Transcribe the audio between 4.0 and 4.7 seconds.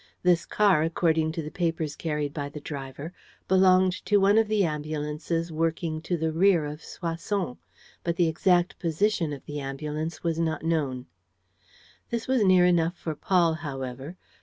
to one of the